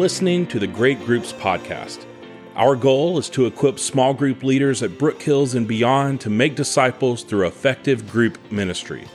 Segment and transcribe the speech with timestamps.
[0.00, 2.06] listening to the Great Groups Podcast.
[2.56, 6.54] Our goal is to equip small group leaders at Brook Hills and beyond to make
[6.54, 9.06] disciples through effective group ministry.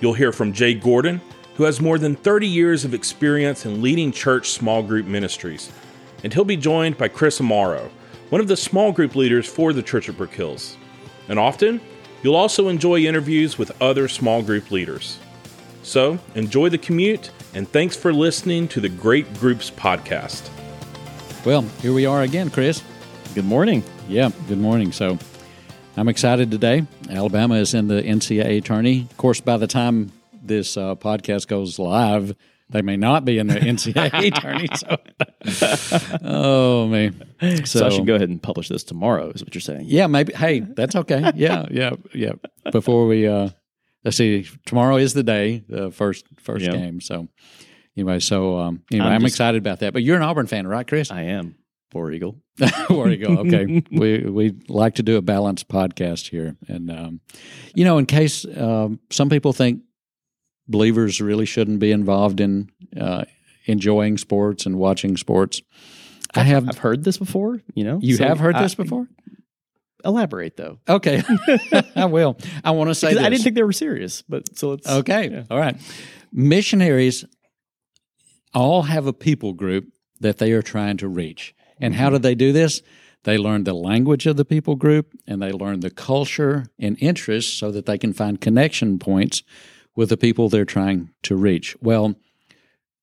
[0.00, 1.20] You'll hear from Jay Gordon,
[1.56, 5.72] who has more than 30 years of experience in leading church small group ministries.
[6.22, 7.90] And he'll be joined by Chris Amaro,
[8.28, 10.76] one of the small group leaders for the Church at Brook Hills.
[11.26, 11.80] And often,
[12.22, 15.18] you'll also enjoy interviews with other small group leaders.
[15.82, 20.48] So, enjoy the commute, and thanks for listening to the Great Groups Podcast.
[21.44, 22.82] Well, here we are again, Chris.
[23.34, 23.82] Good morning.
[24.08, 24.92] Yeah, good morning.
[24.92, 25.18] So,
[25.96, 26.86] I'm excited today.
[27.08, 29.06] Alabama is in the NCAA tourney.
[29.10, 32.34] Of course, by the time this uh, podcast goes live,
[32.68, 34.68] they may not be in the NCAA tourney.
[34.76, 37.66] So, oh man!
[37.66, 39.30] So, I should go ahead and publish this tomorrow.
[39.30, 39.86] Is what you're saying?
[39.86, 40.32] Yeah, maybe.
[40.32, 41.32] Hey, that's okay.
[41.34, 42.32] Yeah, yeah, yeah.
[42.70, 43.50] Before we uh,
[44.04, 46.72] let's see, tomorrow is the day, the first first Yeah.
[46.72, 47.00] game.
[47.00, 47.28] So
[47.96, 49.92] anyway, so um, anyway, I'm I'm, just- excited about that.
[49.92, 51.10] But you're an Auburn fan, right, Chris?
[51.10, 51.56] I am.
[51.92, 52.36] War Eagle.
[52.88, 53.38] Where Eagle.
[53.40, 57.20] Okay, we we like to do a balanced podcast here, and um,
[57.74, 59.80] you know, in case um, some people think
[60.68, 63.24] believers really shouldn't be involved in uh,
[63.66, 65.62] enjoying sports and watching sports,
[66.34, 66.68] I have.
[66.68, 67.60] I've heard this before.
[67.74, 69.08] You know, You So have heard I- this before?
[70.04, 71.22] Elaborate though, Okay,
[71.96, 72.36] I will.
[72.64, 74.22] I want to say I didn't think they were serious.
[74.22, 75.30] But so it's Okay.
[75.30, 75.44] yeah.
[75.50, 75.76] All right.
[76.32, 77.24] Missionaries
[78.54, 79.86] all have a people group
[80.20, 81.54] that they are trying to reach.
[81.80, 82.16] And how mm-hmm.
[82.16, 82.82] do they do this?
[83.24, 87.52] They learn the language of the people group and they learn the culture and interests
[87.52, 89.42] so that they can find connection points
[89.94, 91.76] with the people they're trying to reach.
[91.80, 92.14] Well,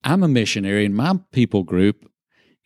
[0.04, 2.10] I'm a missionary and my people group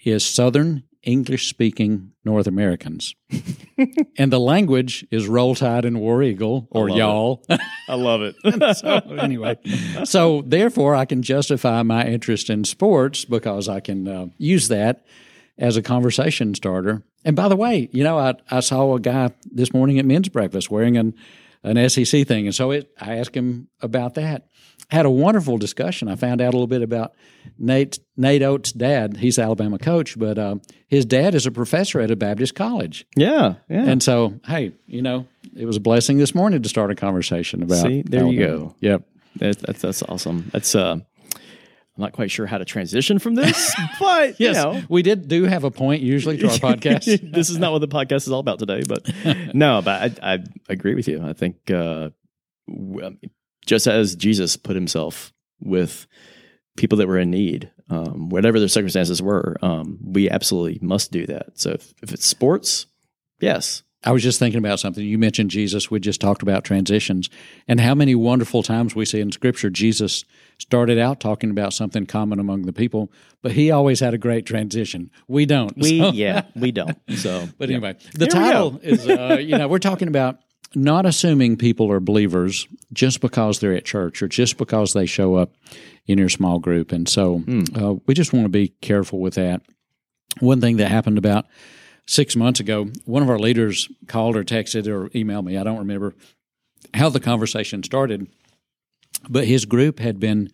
[0.04, 3.16] is Southern English speaking North Americans.
[4.18, 6.96] and the language is Roll Tide and War Eagle or it.
[6.96, 7.44] y'all.
[7.88, 8.36] I love it.
[8.78, 9.58] so anyway,
[10.04, 15.06] so therefore, I can justify my interest in sports because I can uh, use that
[15.58, 17.04] as a conversation starter.
[17.26, 20.30] And by the way, you know, I, I saw a guy this morning at men's
[20.30, 21.16] breakfast wearing an
[21.64, 24.48] an SEC thing, and so it, I asked him about that.
[24.92, 26.10] Had a wonderful discussion.
[26.10, 27.14] I found out a little bit about
[27.58, 29.16] Nate Nate Oats' dad.
[29.18, 30.56] He's Alabama coach, but uh,
[30.90, 33.06] his dad is a professor at a Baptist college.
[33.16, 33.86] yeah, yeah.
[33.86, 37.64] And so, hey, you know, it was a blessing this morning to start a conversation
[37.64, 37.86] about.
[37.86, 38.76] See, there you go.
[38.82, 39.04] Yep.
[39.38, 40.50] that's, that's that's awesome.
[40.52, 44.82] That's uh, I'm not quite sure how to transition from this, but you Yes, know,
[44.90, 47.06] we did do have a point usually to our podcast.
[47.34, 49.10] this is not what the podcast is all about today, but
[49.56, 51.22] no, but I, I agree with you.
[51.24, 52.10] I think uh,
[53.66, 56.08] just as Jesus put himself with
[56.78, 61.26] people that were in need, um, whatever their circumstances were, um, we absolutely must do
[61.28, 61.60] that.
[61.60, 62.86] So if, if it's sports,
[63.40, 65.06] yes, I was just thinking about something.
[65.06, 65.92] You mentioned Jesus.
[65.92, 67.30] We just talked about transitions
[67.68, 70.26] and how many wonderful times we see in Scripture Jesus
[70.58, 73.12] started out talking about something common among the people,
[73.44, 75.12] but he always had a great transition.
[75.28, 75.78] We don't.
[75.78, 76.98] we So- yeah we don't.
[77.18, 77.76] So But yeah.
[77.76, 80.40] anyway, the There we title is, uh, you know, we're talking about
[80.76, 85.36] not assuming people are believers just because they're at church or just because they show
[85.36, 85.54] up
[86.08, 86.92] in your small group.
[86.92, 87.64] And so Hmm.
[87.76, 89.62] uh, we just want to be careful with that.
[90.40, 91.46] One thing that happened about
[92.08, 95.58] six months ago, one of our leaders called or texted or emailed me.
[95.58, 96.16] I don't remember
[96.94, 98.28] how the conversation started,
[99.30, 100.50] but his group had been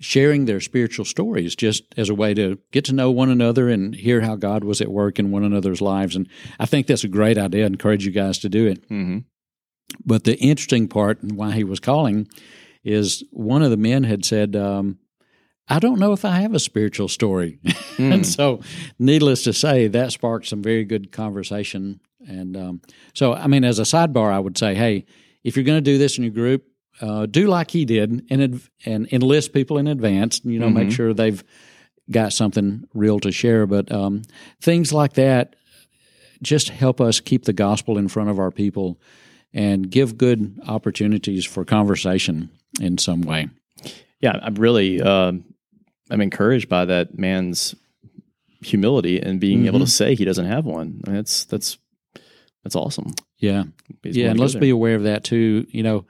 [0.00, 3.96] sharing their spiritual stories just as a way to get to know one another and
[3.96, 6.14] hear how God was at work in one another's lives.
[6.14, 6.28] And
[6.60, 7.64] I think that's a great idea.
[7.64, 8.88] I encourage you guys to do it.
[8.88, 9.24] Mhm.
[10.04, 12.28] But the interesting part and why he was calling
[12.84, 14.98] is one of the men had said, um,
[15.68, 17.58] I don't know if I have a spiritual story.
[17.98, 18.60] and so,
[18.98, 22.00] needless to say, that sparked some very good conversation.
[22.26, 22.82] And um,
[23.14, 25.04] so, I mean, as a sidebar, I would say, hey,
[25.44, 26.64] if you're going to do this in your group,
[27.00, 30.40] uh, do like he did and, and enlist people in advance.
[30.44, 31.44] You know, make sure they've
[32.10, 33.66] got something real to share.
[33.66, 34.22] But um,
[34.60, 35.54] things like that
[36.42, 39.00] just help us keep the gospel in front of our people
[39.54, 42.50] and give good opportunities for conversation
[42.80, 43.48] in some way.
[44.20, 45.44] yeah, I'm really um,
[46.10, 47.74] I'm encouraged by that man's
[48.60, 49.90] humility and being able to Mm-hmm.
[49.90, 51.00] say he doesn't have one.
[51.06, 51.78] I mean, that's that's
[52.64, 53.14] that's awesome.
[53.38, 53.64] Yeah.
[54.02, 54.30] He's yeah.
[54.30, 54.60] And let's there.
[54.60, 55.66] be aware of that too.
[55.70, 56.04] You know,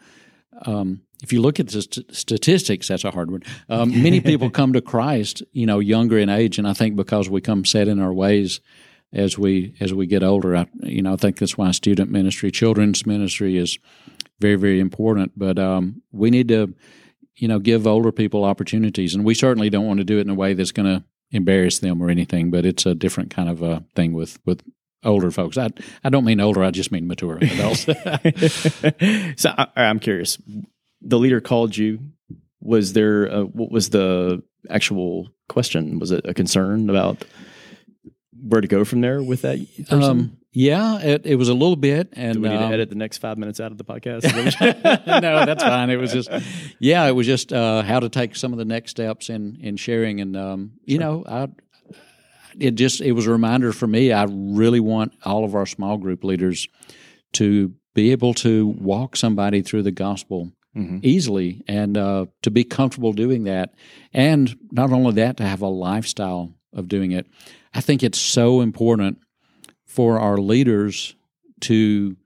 [0.64, 3.42] um, if you look at the st- statistics, that's a hard one.
[3.68, 7.28] Um, many people come to Christ, you know, younger in age, and I think because
[7.28, 8.60] we come set in our ways
[9.12, 12.50] as we as we get older, I, you know, I think that's why student ministry,
[12.50, 13.78] children's ministry is
[14.40, 15.32] very very important.
[15.36, 16.74] But um, we need to,
[17.36, 20.30] you know, give older people opportunities, and we certainly don't want to do it in
[20.30, 22.50] a way that's going to embarrass them or anything.
[22.50, 24.62] But it's a different kind of a thing with with
[25.04, 25.56] older folks.
[25.56, 25.70] I
[26.04, 26.62] I don't mean older.
[26.62, 27.84] I just mean mature adults.
[29.40, 30.38] so I, I'm curious.
[31.00, 32.00] The leader called you.
[32.60, 33.26] Was there?
[33.26, 35.98] A, what was the actual question?
[35.98, 37.24] Was it a concern about
[38.42, 39.58] where to go from there with that
[39.88, 40.02] person?
[40.02, 42.88] Um, yeah, it, it was a little bit, and Do we need to um, edit
[42.88, 44.22] the next five minutes out of the podcast?
[45.06, 45.90] no, that's fine.
[45.90, 46.30] It was just,
[46.80, 49.76] yeah, it was just uh, how to take some of the next steps in in
[49.76, 51.48] sharing, and um, you know, I
[52.58, 54.10] it just it was a reminder for me.
[54.12, 56.66] I really want all of our small group leaders
[57.34, 61.00] to be able to walk somebody through the gospel Mhm.
[61.02, 63.74] easily and uh, to be comfortable doing that,
[64.12, 67.26] and not only that, to have a lifestyle of doing it.
[67.74, 69.18] I think it's so important
[69.84, 71.14] for our leaders
[71.60, 72.16] to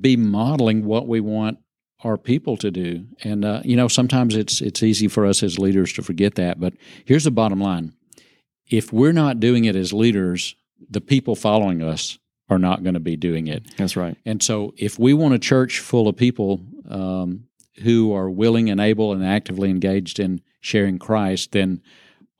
[0.00, 1.58] be modeling what we want
[2.04, 3.06] our people to do.
[3.24, 6.60] And uh, you know, sometimes it's it's easy for us as leaders to forget that.
[6.60, 6.74] But
[7.04, 7.94] here's the bottom line:
[8.68, 10.54] if we're not doing it as leaders,
[10.90, 13.66] the people following us are not going to be doing it.
[13.76, 14.16] That's right.
[14.24, 17.44] And so, if we want a church full of people um,
[17.82, 21.82] who are willing and able and actively engaged in sharing Christ, then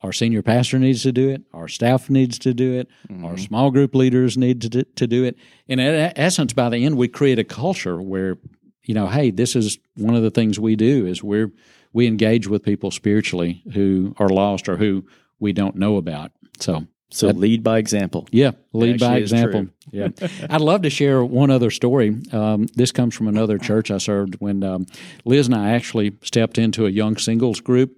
[0.06, 1.42] our senior pastor needs to do it.
[1.52, 2.88] Our staff needs to do it.
[3.24, 5.36] Our small group leaders need to do, to do it.
[5.68, 8.38] And in essence, by the end, we create a culture where,
[8.84, 11.50] you know, hey, this is one of the things we do is we're
[11.92, 15.04] we engage with people spiritually who are lost or who
[15.40, 16.30] we don't know about.
[16.60, 18.28] So So lead by example.
[18.30, 19.66] yeah, lead by example.
[19.92, 20.08] Yeah,
[20.50, 22.16] I'd love to share one other story.
[22.32, 24.86] Um, this comes from another church I served when um,
[25.24, 27.96] Liz and I actually stepped into a young singles group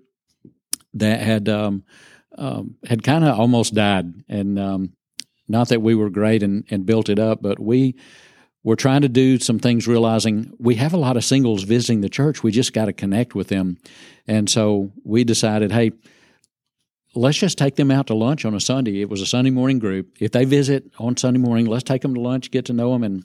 [0.94, 1.84] that had um,
[2.36, 4.92] um, had kind of almost died, and um,
[5.48, 7.96] not that we were great and, and built it up, but we
[8.62, 12.08] were trying to do some things, realizing we have a lot of singles visiting the
[12.08, 12.42] church.
[12.42, 13.78] We just got to connect with them,
[14.26, 15.92] and so we decided, hey
[17.14, 19.00] let's just take them out to lunch on a Sunday.
[19.00, 20.16] It was a Sunday morning group.
[20.20, 23.02] If they visit on Sunday morning, let's take them to lunch, get to know them.
[23.02, 23.24] And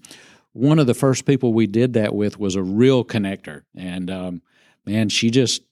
[0.53, 4.41] one of the first people we did that with was a real connector, and um,
[4.85, 5.63] man, she just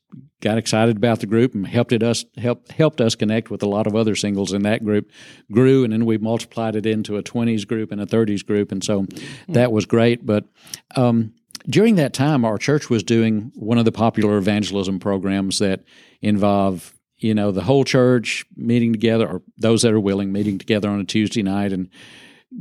[0.42, 3.68] got excited about the group and helped it us helped helped us connect with a
[3.68, 5.10] lot of other singles in that group.
[5.52, 8.84] Grew, and then we multiplied it into a twenties group and a thirties group, and
[8.84, 9.06] so
[9.48, 10.26] that was great.
[10.26, 10.46] But
[10.96, 11.34] um,
[11.70, 15.84] during that time, our church was doing one of the popular evangelism programs that
[16.22, 20.90] involve you know the whole church meeting together, or those that are willing meeting together
[20.90, 21.90] on a Tuesday night and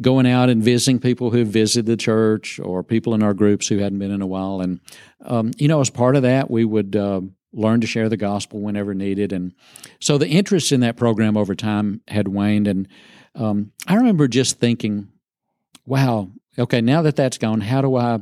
[0.01, 3.79] going out and visiting people who visited the church or people in our groups who
[3.79, 4.61] hadn't been in a while.
[4.61, 4.81] And
[5.25, 8.61] um, you know, as part of that, we would uh, learn to share the gospel
[8.61, 9.33] whenever needed.
[9.33, 9.53] And
[10.01, 12.69] so the interest in that program over time had waned.
[12.69, 12.89] And
[13.35, 15.09] um, I remember just thinking,
[15.85, 18.21] wow, okay, now that that's gone, how do I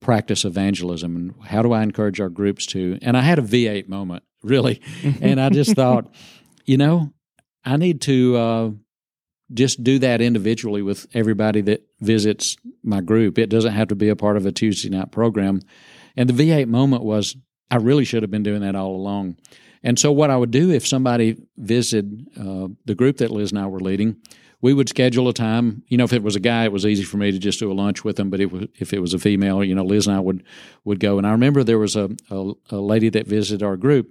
[0.00, 2.98] practice evangelism and how do I encourage our groups to?
[3.02, 4.80] And I had a V8 moment, really.
[5.20, 6.14] and I just thought,
[6.64, 7.12] you know,
[7.64, 8.70] I need to uh,
[9.52, 13.38] just do that individually with everybody that visits my group.
[13.38, 15.60] It doesn't have to be a part of a Tuesday night program.
[16.16, 17.36] And the V8 moment was,
[17.70, 19.36] I really should have been doing that all along.
[19.82, 23.60] And so, what I would do if somebody visited uh, the group that Liz and
[23.60, 24.16] I were leading,
[24.60, 25.84] we would schedule a time.
[25.86, 27.70] You know, if it was a guy, it was easy for me to just do
[27.70, 28.30] a lunch with them.
[28.30, 30.42] But it was, if it was a female, you know, Liz and I would
[30.84, 31.18] would go.
[31.18, 34.10] And I remember there was a, a, a lady that visited our group,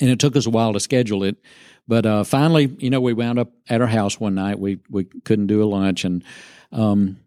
[0.00, 1.36] and it took us a while to schedule it.
[1.86, 4.58] But uh, finally, you know, we wound up at our house one night.
[4.58, 6.24] We we couldn't do a lunch, and
[6.72, 7.18] um,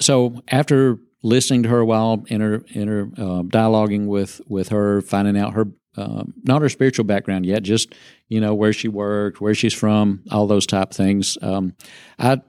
[0.00, 5.00] so after listening to her while, in her in her uh, dialoguing with with her,
[5.00, 5.66] finding out her
[5.96, 7.94] um, not her spiritual background yet, just
[8.28, 11.36] you know where she worked, where she's from, all those type things.
[11.42, 11.74] Um,
[12.18, 12.42] I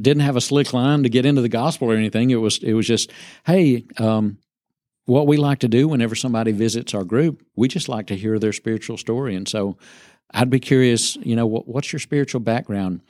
[0.00, 2.30] didn't have a slick line to get into the gospel or anything.
[2.30, 3.12] It was it was just,
[3.44, 4.38] hey, um,
[5.04, 8.38] what we like to do whenever somebody visits our group, we just like to hear
[8.38, 9.76] their spiritual story, and so
[10.32, 13.02] I'd be curious, you know, what, what's your spiritual background?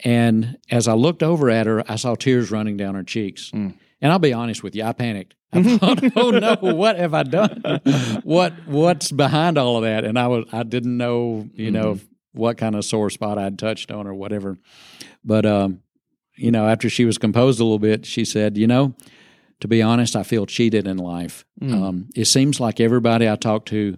[0.00, 3.50] And as I looked over at her, I saw tears running down her cheeks.
[4.00, 5.34] And I'll be honest with you, I panicked.
[5.52, 7.62] I thought, "Oh no, what have I done?
[8.24, 11.98] What what's behind all of that?" And I was I didn't know, you know,
[12.32, 14.58] what kind of sore spot I'd touched on or whatever.
[15.24, 15.80] But um,
[16.36, 18.94] you know, after she was composed a little bit, she said, "You know,
[19.60, 21.44] to be honest, I feel cheated in life.
[21.72, 23.96] Um, it seems like everybody I talk to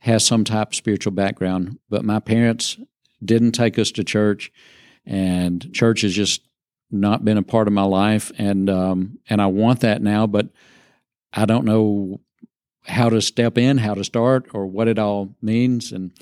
[0.00, 2.78] has some type of spiritual background, but my parents
[3.24, 4.50] didn't take us to church,
[5.06, 6.42] and church is just
[6.90, 10.48] not been a part of my life, and um, and I want that now, but
[11.32, 12.20] I don't know
[12.86, 16.12] how to step in, how to start, or what it all means, and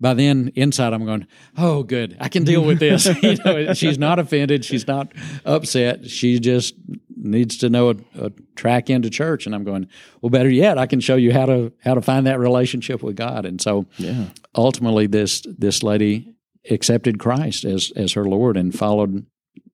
[0.00, 1.26] by then inside I'm going,
[1.56, 3.06] oh, good, I can deal with this.
[3.22, 5.12] you know, she's not offended, she's not
[5.44, 6.74] upset, she just
[7.16, 9.88] needs to know a, a track into church, and I'm going,
[10.20, 13.16] well, better yet, I can show you how to how to find that relationship with
[13.16, 14.26] God, and so Yeah.
[14.54, 16.34] ultimately this this lady
[16.70, 19.26] accepted Christ as as her Lord and followed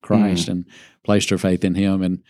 [0.02, 0.52] Christ mm.
[0.52, 0.64] and
[1.04, 2.22] placed her faith in Him, and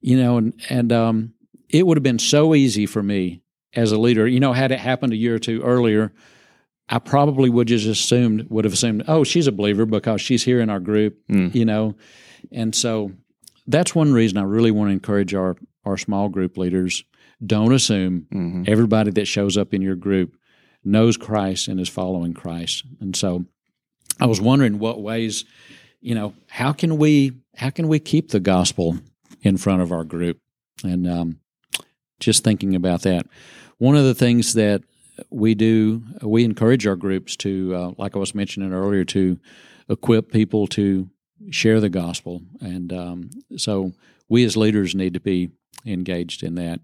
[0.00, 1.32] you know, and and um,
[1.68, 3.42] it would have been so easy for me
[3.74, 4.26] as a leader.
[4.26, 6.12] You know, had it happened a year or two earlier,
[6.88, 10.60] I probably would just assumed would have assumed, oh, she's a believer because she's here
[10.60, 11.54] in our group, mm.
[11.54, 11.96] you know,
[12.52, 13.12] and so
[13.66, 17.04] that's one reason I really want to encourage our our small group leaders.
[17.44, 18.64] Don't assume mm-hmm.
[18.66, 20.36] everybody that shows up in your group
[20.84, 22.84] knows Christ and is following Christ.
[23.00, 23.44] And so
[24.20, 25.44] I was wondering what ways,
[26.00, 28.98] you know, how can we how can we keep the gospel
[29.42, 30.38] in front of our group?
[30.84, 31.40] And um,
[32.20, 33.26] just thinking about that.
[33.78, 34.82] One of the things that
[35.30, 39.38] we do, we encourage our groups to, uh, like I was mentioning earlier, to
[39.88, 41.08] equip people to
[41.50, 42.42] share the gospel.
[42.60, 43.92] And um, so
[44.28, 45.50] we as leaders need to be
[45.84, 46.80] engaged in that.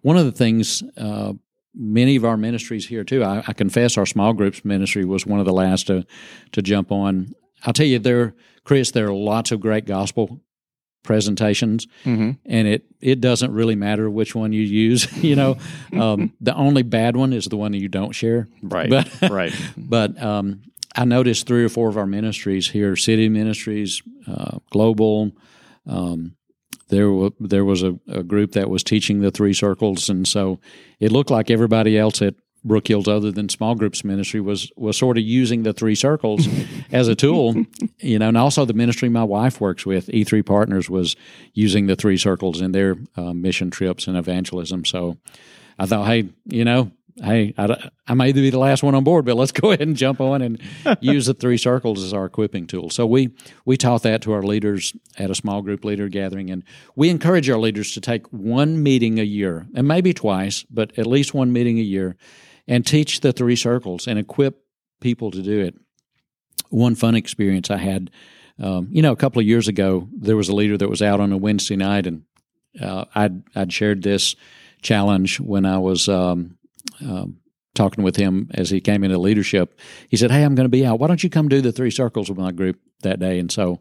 [0.00, 1.34] One of the things, uh,
[1.74, 5.40] many of our ministries here too, I, I, confess our small groups ministry was one
[5.40, 6.04] of the last to,
[6.52, 7.34] to jump on.
[7.64, 10.40] I'll tell you, there, Chris, there are lots of great gospel
[11.02, 12.32] presentations, mm-hmm.
[12.46, 15.12] and it it doesn't really matter which one you use.
[15.22, 15.56] you know,
[15.92, 18.48] um, the only bad one is the one that you don't share.
[18.62, 18.88] Right.
[18.88, 19.52] But, right.
[19.76, 20.62] But um,
[20.94, 25.32] I noticed three or four of our ministries here, city ministries, uh, global.
[25.86, 26.36] Um,
[26.88, 30.60] there, w- there was a, a, group that was teaching the three circles, and so
[31.00, 34.96] it looked like everybody else at Brook Hills, other than small groups ministry, was was
[34.96, 36.46] sort of using the three circles
[36.92, 37.64] as a tool,
[37.98, 41.16] you know, and also the ministry my wife works with, E3 Partners, was
[41.54, 44.84] using the three circles in their uh, mission trips and evangelism.
[44.84, 45.18] So
[45.78, 49.24] I thought, hey, you know, hey, I, I may be the last one on board,
[49.24, 50.60] but let's go ahead and jump on and
[51.00, 52.90] use the three circles as our equipping tool.
[52.90, 53.30] So we
[53.64, 56.64] we taught that to our leaders at a small group leader gathering, and
[56.96, 61.06] we encourage our leaders to take one meeting a year, and maybe twice, but at
[61.06, 62.16] least one meeting a year,
[62.66, 64.64] and teach the three circles and equip
[65.00, 65.74] people to do it.
[66.70, 68.10] One fun experience I had,
[68.58, 71.20] um, you know, a couple of years ago, there was a leader that was out
[71.20, 72.22] on a Wednesday night, and
[72.80, 74.36] uh, I'd I'd shared this
[74.82, 76.08] challenge when I was.
[76.08, 76.58] Um,
[77.00, 77.38] um,
[77.74, 79.78] talking with him as he came into leadership,
[80.08, 80.98] he said, "Hey, I'm going to be out.
[80.98, 83.78] Why don't you come do the three circles with my group that day?" And so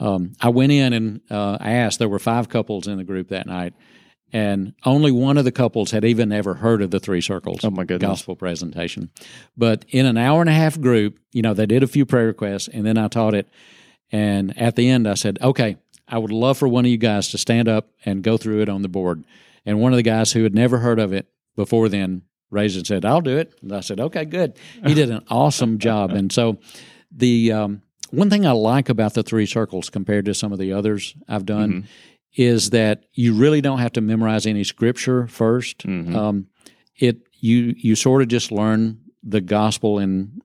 [0.00, 1.98] um, I went in and uh, I asked.
[1.98, 3.74] There were five couples in the group that night,
[4.32, 7.60] and only one of the couples had even ever heard of the three circles.
[7.62, 8.08] Oh my goodness!
[8.08, 9.10] Gospel presentation,
[9.56, 12.26] but in an hour and a half group, you know, they did a few prayer
[12.26, 13.48] requests, and then I taught it.
[14.10, 15.76] And at the end, I said, "Okay,
[16.08, 18.68] I would love for one of you guys to stand up and go through it
[18.68, 19.24] on the board."
[19.66, 21.26] And one of the guys who had never heard of it
[21.56, 24.54] before then raised and said, "I'll do it." And I said, "Okay, good."
[24.84, 26.58] He did an awesome job, and so
[27.10, 30.72] the um, one thing I like about the three circles compared to some of the
[30.72, 31.86] others I've done mm-hmm.
[32.34, 36.16] Is that you really don't have to memorize any scripture 1st mm-hmm.
[36.16, 36.46] um,
[36.96, 40.40] it you you sort of just learn the gospel in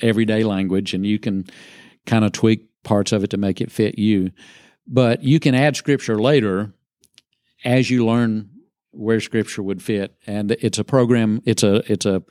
[0.00, 1.46] everyday language, and you can
[2.06, 4.30] kind of tweak parts of it to make it fit you.
[4.86, 6.72] But you can add scripture later
[7.64, 8.50] as you learn
[8.92, 10.14] where scripture would fit.
[10.26, 12.22] And it's a program it's a it's a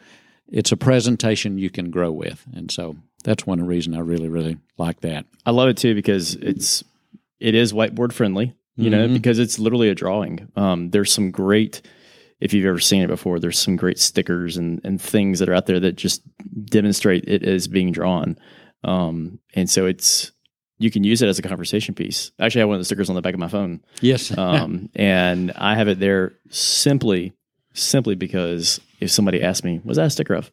[0.47, 2.45] it's a presentation you can grow with.
[2.53, 5.25] And so that's one reason i really really like that.
[5.45, 6.83] I love it too because it's
[7.39, 9.07] it is whiteboard friendly you mm-hmm.
[9.07, 11.81] know because it's literally a drawing um, there's some great
[12.39, 15.53] if you've ever seen it before there's some great stickers and, and things that are
[15.53, 16.21] out there that just
[16.65, 18.37] demonstrate it as being drawn
[18.83, 20.31] um, and so it's
[20.79, 22.31] you can use it as a conversation piece.
[22.39, 23.81] Actually, I have one of the stickers on the back of my phone.
[23.99, 27.33] Yes, um, and I have it there simply,
[27.73, 30.51] simply because if somebody asks me, "Was that a sticker of?"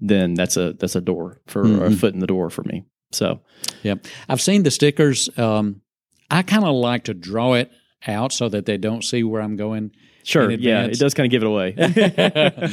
[0.00, 1.82] then that's a that's a door for mm-hmm.
[1.82, 2.84] a foot in the door for me.
[3.12, 3.40] So,
[3.82, 3.94] yeah,
[4.28, 5.28] I've seen the stickers.
[5.38, 5.82] Um,
[6.30, 7.70] I kind of like to draw it
[8.06, 9.92] out so that they don't see where I'm going.
[10.22, 12.72] Sure, yeah, it does kind of give it away.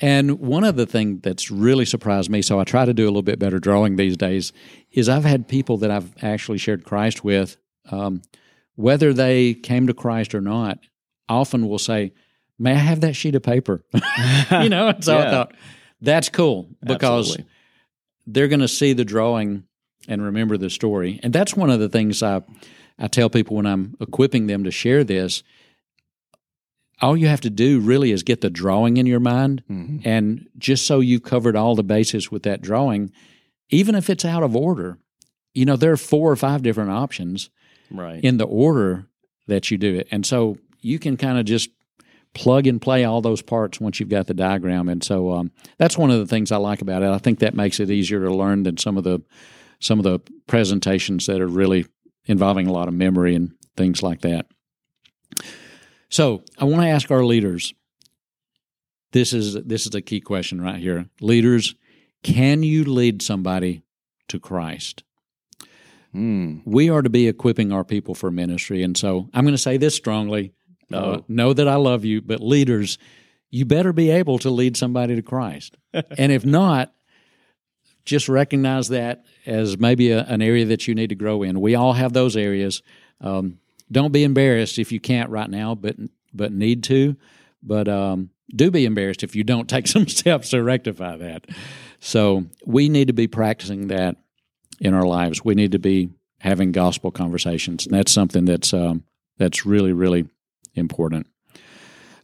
[0.00, 3.06] And one of the things that's really surprised me, so I try to do a
[3.06, 4.52] little bit better drawing these days,
[4.90, 7.56] is I've had people that I've actually shared Christ with,
[7.90, 8.22] um,
[8.74, 10.78] whether they came to Christ or not,
[11.28, 12.12] often will say,
[12.58, 13.84] May I have that sheet of paper?
[14.50, 15.26] you know, and so yeah.
[15.26, 15.54] I thought,
[16.00, 17.52] that's cool because Absolutely.
[18.26, 19.64] they're going to see the drawing
[20.06, 21.18] and remember the story.
[21.22, 22.42] And that's one of the things I,
[22.98, 25.42] I tell people when I'm equipping them to share this
[27.02, 29.64] all you have to do really is get the drawing in your mind.
[29.68, 30.08] Mm-hmm.
[30.08, 33.10] and just so you've covered all the bases with that drawing
[33.68, 34.98] even if it's out of order
[35.54, 37.50] you know there are four or five different options
[37.90, 38.22] right.
[38.22, 39.06] in the order
[39.46, 40.08] that you do it.
[40.10, 41.70] And so you can kind of just
[42.34, 44.88] plug and play all those parts once you've got the diagram.
[44.88, 47.08] And so um, that's one of the things i like about it.
[47.08, 49.22] I think that makes it easier to learn than some of the
[49.80, 51.86] some of the presentations that are really
[52.26, 54.46] involving a lot of memory and things like that
[56.14, 57.74] so I want to ask our leaders.
[59.10, 61.06] This is this is a key question right here.
[61.20, 61.74] Leaders,
[62.22, 63.82] can you lead somebody
[64.28, 65.02] to Christ?
[66.14, 66.62] Mm.
[66.64, 69.76] We are to be equipping our people for ministry, and so I'm going to say
[69.76, 70.52] this strongly.
[70.92, 71.24] Uh, oh.
[71.26, 72.96] know that I love you, but leaders,
[73.50, 75.76] you better be able to lead somebody to Christ.
[75.92, 76.93] and if not,
[78.04, 81.60] just recognize that as maybe a, an area that you need to grow in.
[81.60, 82.82] We all have those areas.
[83.20, 83.58] Um,
[83.90, 85.96] don't be embarrassed if you can't right now, but
[86.32, 87.16] but need to.
[87.62, 91.46] But um, do be embarrassed if you don't take some steps to rectify that.
[92.00, 94.16] So we need to be practicing that
[94.80, 95.44] in our lives.
[95.44, 99.04] We need to be having gospel conversations, and that's something that's um,
[99.38, 100.28] that's really really
[100.74, 101.26] important.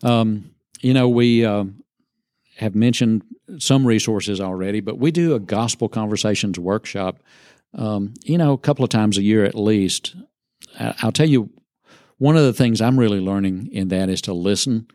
[0.02, 1.64] Um, you know, we uh,
[2.60, 3.22] have mentioned
[3.58, 7.22] some resources already, but we do a gospel conversations workshop.
[7.74, 10.14] Um, you know, a couple of times a year at least.
[10.78, 11.50] I'll tell you,
[12.18, 14.86] one of the things I'm really learning in that is to listen.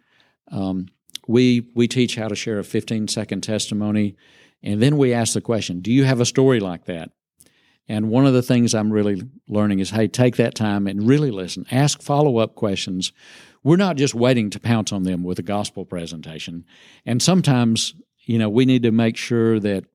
[0.51, 0.89] Um,
[1.27, 4.15] we we teach how to share a 15 second testimony,
[4.62, 7.10] and then we ask the question, "Do you have a story like that?"
[7.88, 11.31] And one of the things I'm really learning is, hey, take that time and really
[11.31, 11.65] listen.
[11.72, 13.12] Ask follow up questions.
[13.65, 16.65] We're not just waiting to pounce on them with a gospel presentation.
[17.03, 17.95] And sometimes,
[18.25, 19.86] you know, we need to make sure that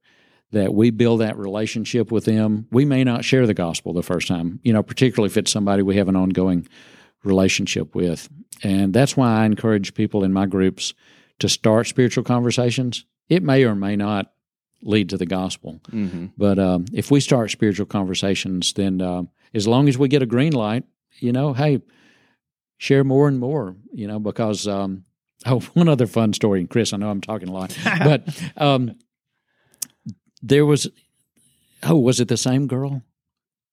[0.50, 2.66] that we build that relationship with them.
[2.72, 5.84] We may not share the gospel the first time, you know, particularly if it's somebody
[5.84, 6.66] we have an ongoing
[7.22, 8.28] relationship with.
[8.64, 10.92] And that's why I encourage people in my groups
[11.38, 13.04] to start spiritual conversations.
[13.28, 14.32] It may or may not
[14.82, 15.80] lead to the gospel.
[15.92, 16.26] Mm-hmm.
[16.36, 19.22] But um, if we start spiritual conversations, then uh,
[19.54, 20.82] as long as we get a green light,
[21.20, 21.80] you know, hey,
[22.80, 25.04] share more and more, you know, because, um,
[25.46, 28.96] oh, one other fun story, and Chris, I know I'm talking a lot, but um,
[30.42, 30.88] there was,
[31.82, 33.02] oh, was it the same girl?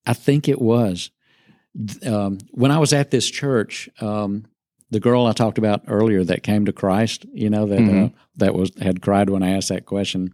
[0.05, 1.09] I think it was.
[2.05, 4.45] Um, when I was at this church, um,
[4.89, 8.05] the girl I talked about earlier that came to Christ, you know, that mm-hmm.
[8.05, 10.33] uh, that was had cried when I asked that question.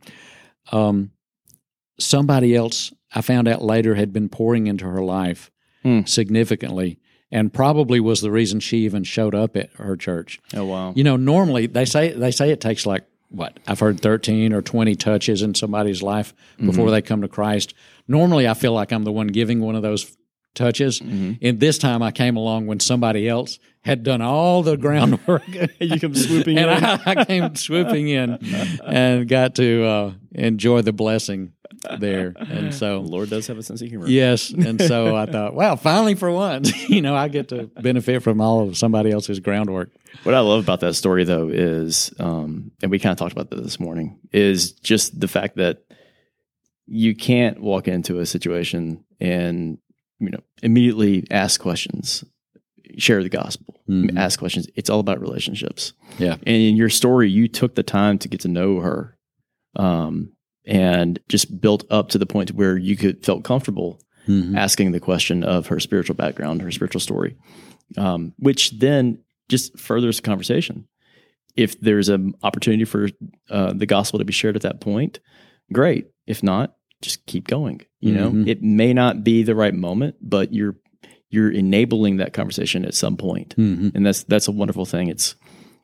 [0.72, 1.12] Um,
[2.00, 5.52] somebody else I found out later had been pouring into her life
[5.84, 6.08] mm.
[6.08, 7.00] significantly
[7.34, 10.40] and probably was the reason she even showed up at her church.
[10.54, 10.94] Oh wow.
[10.96, 13.60] You know, normally they say they say it takes like what?
[13.68, 16.92] I've heard 13 or 20 touches in somebody's life before mm-hmm.
[16.92, 17.74] they come to Christ.
[18.08, 20.16] Normally I feel like I'm the one giving one of those
[20.54, 21.00] touches.
[21.00, 21.34] Mm-hmm.
[21.42, 25.42] And this time I came along when somebody else had done all the groundwork.
[25.80, 26.84] you come swooping and in.
[26.84, 28.38] I, I, came swooping in
[28.86, 31.54] and got to uh, enjoy the blessing
[32.00, 32.34] there.
[32.38, 34.08] And so, Lord does have a sense of humor.
[34.08, 38.24] Yes, and so I thought, well, finally for once, you know, I get to benefit
[38.24, 39.92] from all of somebody else's groundwork.
[40.24, 43.50] What I love about that story, though, is, um, and we kind of talked about
[43.50, 45.84] that this morning, is just the fact that
[46.86, 49.78] you can't walk into a situation and
[50.20, 52.26] you know immediately ask questions
[52.98, 54.18] share the gospel, mm-hmm.
[54.18, 54.68] ask questions.
[54.76, 55.94] It's all about relationships.
[56.18, 56.34] Yeah.
[56.34, 59.18] And in your story, you took the time to get to know her,
[59.76, 60.34] um,
[60.66, 64.58] and just built up to the point where you could felt comfortable mm-hmm.
[64.58, 67.36] asking the question of her spiritual background, her spiritual story,
[67.98, 70.88] um, which then just furthers the conversation.
[71.56, 73.10] If there's an opportunity for
[73.50, 75.20] uh, the gospel to be shared at that point,
[75.72, 76.08] great.
[76.26, 77.82] If not, just keep going.
[78.00, 78.48] You know, mm-hmm.
[78.48, 80.76] it may not be the right moment, but you're
[81.30, 83.56] you're enabling that conversation at some point.
[83.58, 83.90] Mm-hmm.
[83.96, 85.08] and that's that's a wonderful thing.
[85.10, 85.36] It's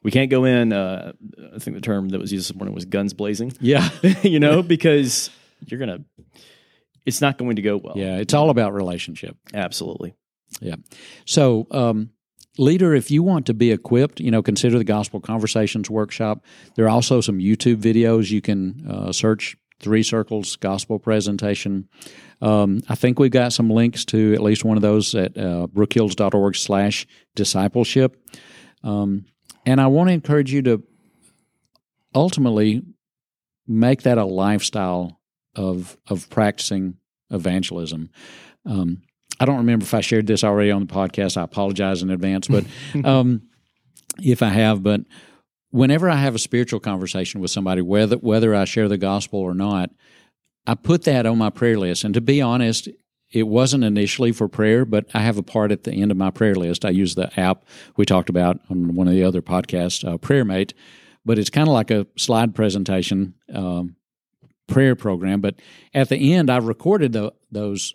[0.03, 0.73] we can't go in.
[0.73, 1.13] Uh,
[1.55, 3.53] I think the term that was used this morning was guns blazing.
[3.59, 3.89] Yeah,
[4.23, 5.29] you know, because
[5.65, 6.03] you're gonna.
[7.05, 7.97] It's not going to go well.
[7.97, 9.35] Yeah, it's all about relationship.
[9.53, 10.13] Absolutely.
[10.61, 10.75] Yeah.
[11.25, 12.11] So, um,
[12.57, 16.43] leader, if you want to be equipped, you know, consider the Gospel Conversations workshop.
[16.75, 21.87] There are also some YouTube videos you can uh, search Three Circles Gospel Presentation.
[22.41, 25.67] Um, I think we've got some links to at least one of those at uh,
[25.67, 28.17] brookhills.org slash discipleship.
[28.83, 29.25] Um,
[29.69, 30.83] and I want to encourage you to
[32.15, 32.81] ultimately
[33.67, 35.21] make that a lifestyle
[35.55, 36.95] of of practicing
[37.29, 38.09] evangelism.
[38.65, 39.03] Um,
[39.39, 41.37] I don't remember if I shared this already on the podcast.
[41.37, 42.65] I apologize in advance, but
[43.05, 43.43] um,
[44.17, 45.01] if I have, but
[45.69, 49.53] whenever I have a spiritual conversation with somebody, whether whether I share the gospel or
[49.53, 49.91] not,
[50.65, 52.03] I put that on my prayer list.
[52.03, 52.89] And to be honest,
[53.31, 56.31] it wasn't initially for prayer, but I have a part at the end of my
[56.31, 56.83] prayer list.
[56.83, 57.63] I use the app
[57.95, 60.73] we talked about on one of the other podcasts, uh, PrayerMate,
[61.25, 63.95] but it's kind of like a slide presentation um,
[64.67, 65.41] prayer program.
[65.41, 65.55] But
[65.93, 67.93] at the end, I recorded the, those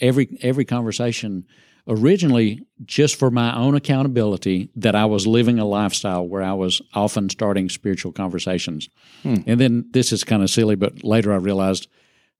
[0.00, 1.46] every every conversation
[1.86, 6.80] originally just for my own accountability that I was living a lifestyle where I was
[6.94, 8.88] often starting spiritual conversations.
[9.22, 9.36] Hmm.
[9.46, 11.88] And then this is kind of silly, but later I realized,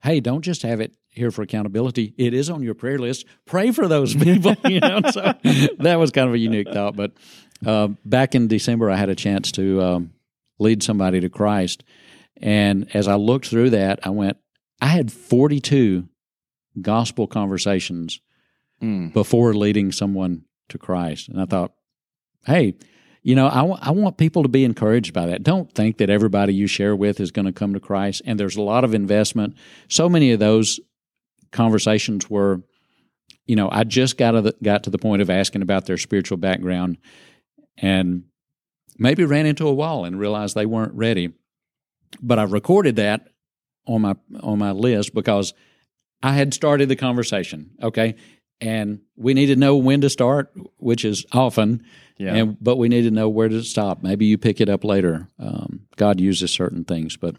[0.05, 2.13] hey, don't just have it here for accountability.
[2.19, 3.25] It is on your prayer list.
[3.47, 4.55] Pray for those people.
[4.69, 5.33] you know, so
[5.79, 6.95] that was kind of a unique thought.
[6.95, 7.13] But
[7.67, 10.13] uh, back in December, I had a chance to um,
[10.59, 11.83] lead somebody to Christ,
[12.37, 14.37] and as I looked through that, I went,
[14.81, 16.09] I had forty-two
[16.83, 18.21] gospel conversations
[18.83, 19.13] mm.
[19.13, 21.29] before leading someone to Christ.
[21.29, 21.73] And I thought,
[22.45, 22.75] hey,
[23.25, 25.43] you know, I, w- I want people to be encouraged by that.
[25.43, 28.21] Don't think that everybody you share with is going to come to Christ.
[28.27, 29.57] And there's a lot of investment.
[29.89, 30.79] So many of those
[31.51, 32.63] conversations were,
[33.47, 35.97] you know, I just got to the, got to the point of asking about their
[35.97, 36.99] spiritual background,
[37.79, 38.25] and
[38.99, 41.33] maybe ran into a wall and realized they weren't ready.
[42.21, 43.29] But I recorded that
[43.87, 45.55] on my on my list because
[46.23, 47.71] I had started the conversation.
[47.83, 48.17] Okay,
[48.61, 51.85] and we need to know when to start, which is often.
[52.17, 52.35] Yeah.
[52.35, 54.03] And but we need to know where to stop.
[54.03, 55.29] Maybe you pick it up later.
[55.39, 57.35] Um, God uses certain things, but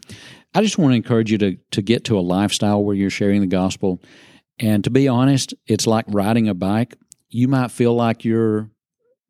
[0.54, 3.40] I just want to encourage you to to get to a lifestyle where you're sharing
[3.40, 4.02] the gospel.
[4.58, 6.96] And to be honest, it's like riding a bike.
[7.28, 8.70] You might feel like you're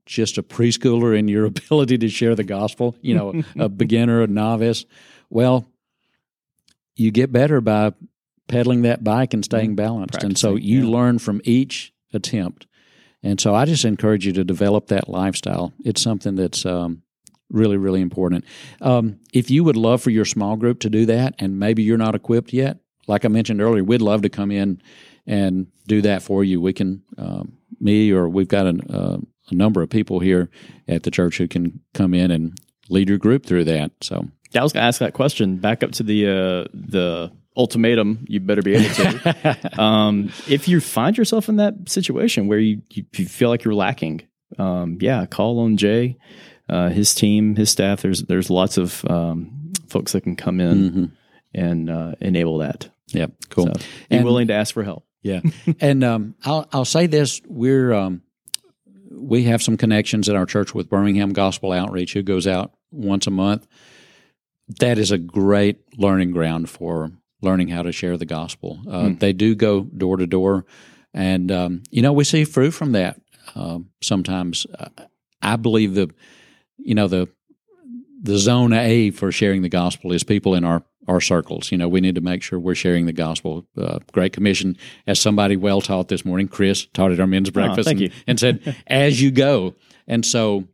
[0.04, 2.96] just a preschooler in your ability to share the gospel.
[3.00, 4.84] You know, a beginner, a novice.
[5.30, 5.66] Well,
[6.96, 7.92] you get better by
[8.48, 10.22] pedaling that bike and staying balanced.
[10.22, 10.90] and so you yeah.
[10.90, 12.66] learn from each attempt.
[13.22, 15.72] And so I just encourage you to develop that lifestyle.
[15.84, 17.02] It's something that's um,
[17.50, 18.44] really, really important.
[18.80, 21.98] Um, if you would love for your small group to do that, and maybe you're
[21.98, 22.78] not equipped yet,
[23.08, 24.80] like I mentioned earlier, we'd love to come in
[25.26, 26.60] and do that for you.
[26.60, 29.18] We can, um, me or we've got an, uh,
[29.50, 30.50] a number of people here
[30.88, 33.92] at the church who can come in and lead your group through that.
[34.00, 35.56] So Yeah, I was going to ask that question.
[35.56, 38.24] Back up to the uh, the ultimatum.
[38.28, 39.80] You better be able to.
[39.82, 44.22] um, if you find yourself in that situation where you, you, feel like you're lacking,
[44.58, 46.16] um, yeah, call on Jay,
[46.68, 48.02] uh, his team, his staff.
[48.02, 51.10] There's there's lots of um, folks that can come in Mhm.
[51.54, 52.88] and uh, enable that.
[53.08, 53.66] yeah, cool.
[53.66, 55.04] So be And- willing to ask for help.
[55.22, 55.40] Yeah,
[55.80, 58.22] and um, I'll I'll say this: we're um,
[59.10, 63.26] we have some connections at our church with Birmingham Gospel Outreach, who goes out once
[63.26, 63.66] a month.
[64.80, 67.10] That is a great learning ground for
[67.42, 68.80] learning how to share the gospel.
[68.88, 70.64] Uh, They do go door to door,
[71.14, 73.20] and um, you know we see fruit from that.
[73.54, 74.88] Um sometimes, Uh,
[75.42, 76.08] I believe the
[76.78, 77.28] you know the
[78.22, 81.70] the zone A for sharing the gospel is people in our our circles.
[81.70, 83.64] You know, we need to make sure we're sharing the gospel.
[83.76, 87.86] Uh, Great Commission, as somebody well taught this morning, Chris taught at our men's breakfast,
[87.88, 88.20] thank and, you.
[88.26, 89.74] and said, "As you go."
[90.08, 90.64] And so,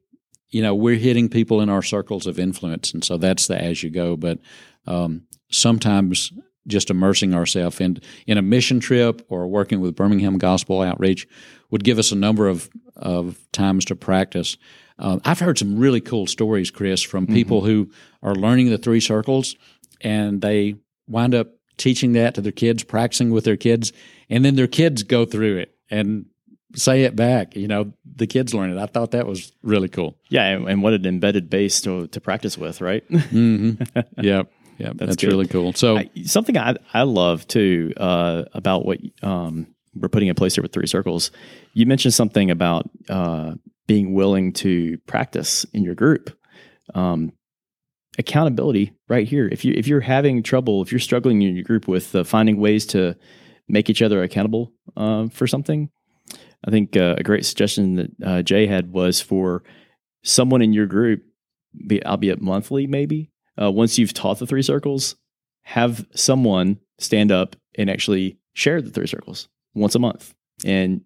[0.51, 3.83] you know, we're hitting people in our circles of influence, and so that's the as
[3.83, 4.17] you go.
[4.17, 4.39] But
[4.87, 6.33] um, sometimes
[6.67, 11.27] just immersing ourselves in in a mission trip or working with Birmingham Gospel Outreach
[11.71, 14.57] would give us a number of of times to practice.
[14.99, 17.91] Um, I've heard some really cool stories, Chris, from people who
[18.23, 19.57] are learning the three circles
[20.01, 20.77] and they
[21.09, 23.93] wind up teaching that to their kids, practicing with their kids,
[24.29, 26.27] and then their kids go through it and
[26.77, 27.57] say it back.
[27.57, 28.79] You know, the kids learn it.
[28.81, 30.17] I thought that was really cool.
[30.29, 33.05] Yeah, and, and what an embedded base to to practice with, right?
[34.19, 34.53] Yep.
[34.79, 34.97] Yep.
[34.97, 35.29] That's, good.
[35.29, 35.73] really cool.
[35.73, 40.55] So, I, something I I love too uh, about what um, we're putting in place
[40.55, 41.31] here with Three Circles.
[41.75, 43.55] You mentioned something about uh,
[43.87, 46.37] being willing to practice in your group.
[46.95, 47.33] Um,
[48.19, 49.49] accountability, right here.
[49.51, 52.59] If you if you're having trouble, if you're struggling in your group with uh, finding
[52.59, 53.17] ways to
[53.69, 55.91] make each other accountable uh, for something,
[56.67, 59.63] I think uh, a great suggestion that uh, Jay had was for
[60.23, 61.23] someone in your group,
[61.87, 65.17] be, albeit monthly, maybe uh, once you've taught the three circles,
[65.63, 70.35] have someone stand up and actually share the three circles once a month
[70.65, 71.03] and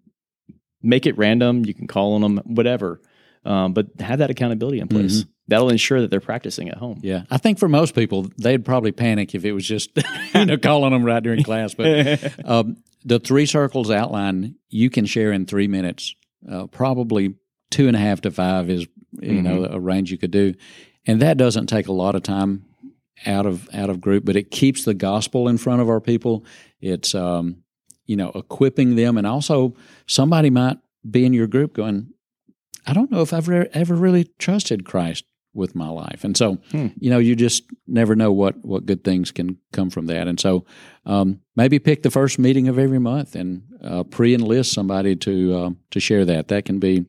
[0.81, 1.65] make it random.
[1.65, 3.01] You can call on them, whatever,
[3.45, 5.25] um, but have that accountability in place.
[5.49, 6.99] That'll ensure that they're practicing at home.
[7.01, 9.91] yeah, I think for most people, they'd probably panic if it was just,
[10.35, 11.73] you know, calling them right during class.
[11.73, 16.13] But um, the three circles outline you can share in three minutes.
[16.49, 17.35] Uh, probably
[17.71, 18.87] two and a half to five is
[19.21, 20.53] you know a range you could do,
[21.07, 22.65] and that doesn't take a lot of time
[23.25, 26.45] out of out of group, but it keeps the gospel in front of our people.
[26.81, 27.63] It's um,
[28.05, 30.77] you know equipping them, and also somebody might
[31.09, 32.09] be in your group going,
[32.85, 36.59] I don't know if I've ever, ever really trusted Christ with my life, and so
[36.99, 40.39] you know you just never know what what good things can come from that, and
[40.39, 40.65] so
[41.05, 45.55] um, maybe pick the first meeting of every month and uh, pre enlist somebody to
[45.55, 46.49] uh, to share that.
[46.49, 47.05] That can be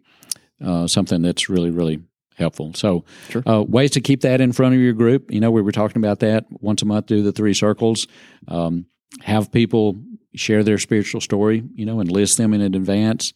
[0.64, 2.02] uh, something that's really really
[2.38, 2.72] helpful.
[2.74, 3.42] So Sure.
[3.46, 5.30] uh, ways to keep that in front of your group.
[5.32, 7.06] You know, we were talking about that once a month.
[7.06, 8.06] Do the three circles.
[8.46, 8.86] Um,
[9.22, 9.96] have people
[10.34, 11.62] share their spiritual story.
[11.74, 13.32] You know, and list them in advance.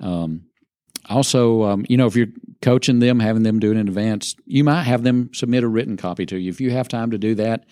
[0.00, 0.42] Um,
[1.08, 2.28] also, um, you know, if you're
[2.62, 5.96] coaching them, having them do it in advance, you might have them submit a written
[5.96, 6.50] copy to you.
[6.50, 7.64] If you have time to do that,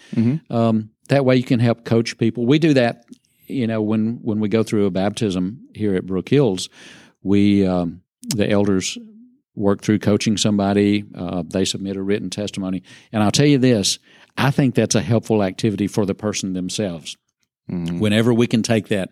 [0.50, 2.46] um, that way you can help coach people.
[2.46, 3.04] We do that,
[3.46, 6.68] you know, when when we go through a baptism here at Brook Hills,
[7.22, 8.02] we um,
[8.34, 8.98] the elders
[9.58, 11.04] work through coaching somebody.
[11.14, 13.98] Uh, they submit a written testimony, and I'll tell you this:
[14.36, 17.16] I think that's a helpful activity for the person themselves.
[18.00, 19.10] Whenever we can take that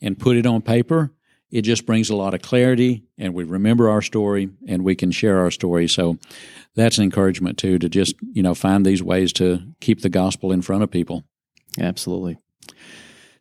[0.00, 1.12] and put it on paper,
[1.50, 5.10] it just brings a lot of clarity and we remember our story and we can
[5.10, 5.88] share our story.
[5.88, 6.16] So
[6.74, 10.52] that's an encouragement too to just, you know, find these ways to keep the gospel
[10.52, 11.24] in front of people.
[11.78, 12.38] Absolutely.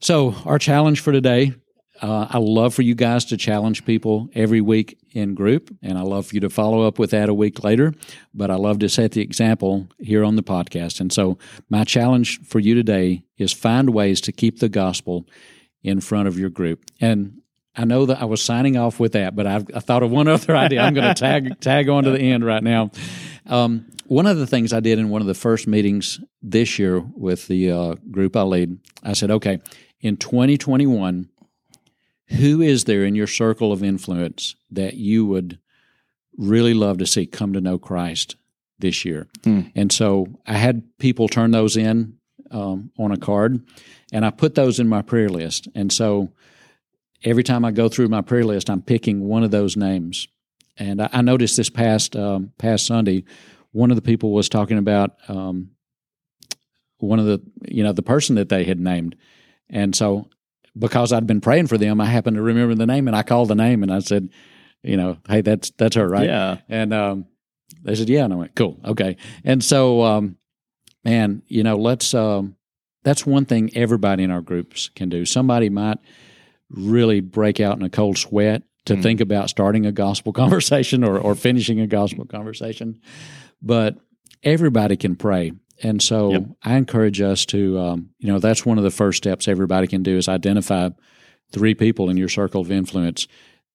[0.02, 1.54] So our challenge for today,
[2.02, 6.02] uh, I love for you guys to challenge people every week in group, and I
[6.02, 7.94] love for you to follow up with that a week later.
[8.34, 11.00] But I love to set the example here on the podcast.
[11.00, 11.38] And so,
[11.70, 15.28] my challenge for you today is find ways to keep the gospel
[15.84, 16.84] in front of your group.
[17.00, 17.42] And
[17.76, 20.28] I know that I was signing off with that, but I've, I thought of one
[20.30, 20.82] other idea.
[20.82, 22.92] I'm going to tag tag on to the end right now.
[23.46, 27.00] Um, one of the things I did in one of the first meetings this year
[27.00, 29.60] with the uh, group I lead, I said, okay,
[30.02, 31.30] in 2021,
[32.30, 35.60] who is there in your circle of influence that you would
[36.38, 38.36] really love to see come to know Christ
[38.78, 39.28] this year?
[39.44, 39.62] Hmm.
[39.76, 42.18] And so I had people turn those in
[42.52, 43.64] um, on a card,
[44.12, 45.68] and I put those in my prayer list.
[45.76, 46.32] And so
[47.24, 50.28] every time I go through my prayer list, I'm picking one of those names.
[50.78, 53.26] And I, I noticed this past um, past Sunday,
[53.72, 55.72] one of the people was talking about um,
[57.00, 59.16] one of the you know the person that they had named,
[59.70, 60.30] and so
[60.80, 63.50] because I'd been praying for them, I happened to remember the name, and I called
[63.50, 64.30] the name, and I said,
[64.82, 66.26] you know, hey, that's that's her, right?
[66.26, 66.58] Yeah.
[66.70, 67.26] And um,
[67.84, 69.18] they said, yeah, and I went, cool, okay.
[69.44, 70.38] And so, um,
[71.04, 72.14] man, you know, let's.
[72.14, 72.56] Um,
[73.04, 75.26] that's one thing everybody in our groups can do.
[75.26, 76.00] Somebody might
[76.70, 79.04] really break out in a cold sweat to mm.
[79.04, 83.00] think about starting a gospel conversation or, or finishing a gospel conversation.
[83.62, 83.98] But
[84.44, 85.54] everybody can pray.
[85.82, 86.44] And so yep.
[86.64, 90.04] I encourage us to, um, you know, that's one of the first steps everybody can
[90.04, 90.90] do is identify
[91.52, 93.28] three people in your circle of influence.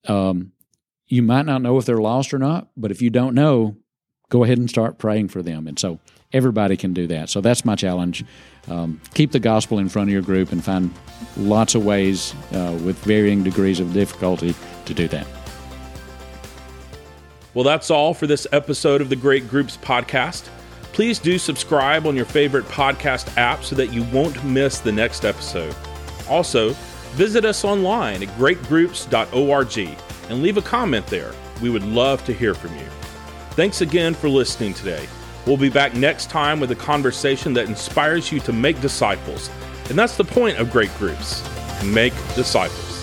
[0.07, 0.53] Um,
[1.07, 3.77] you might not know if they're lost or not, but if you don't know,
[4.29, 5.67] go ahead and start praying for them.
[5.67, 5.99] And so
[6.33, 7.31] everybody can do that.
[7.31, 8.25] So that's my challenge.
[8.69, 10.93] Um, keep the gospel in front of your group and find
[11.37, 14.55] lots of ways uh, with varying degrees of difficulty
[14.87, 15.27] to do that.
[17.55, 20.49] Well, that's all for this episode of the Great Groups podcast.
[20.95, 25.25] Please do subscribe on your favorite podcast app so that you won't miss the next
[25.25, 25.75] episode.
[26.31, 26.71] Also,
[27.15, 29.99] visit us online at greatgroups.org
[30.31, 31.33] and leave a comment there.
[31.61, 32.87] We would love to hear from you.
[33.51, 35.09] Thanks again for listening today.
[35.47, 39.51] We'll be back next time with a conversation that inspires you to make disciples.
[39.89, 41.43] And that's the point of great groups
[41.83, 42.94] make disciples.